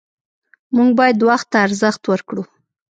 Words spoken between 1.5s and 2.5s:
ته ارزښت ورکړو